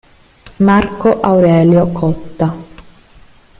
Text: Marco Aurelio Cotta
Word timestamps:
Marco 0.57 1.19
Aurelio 1.21 1.91
Cotta 1.91 2.55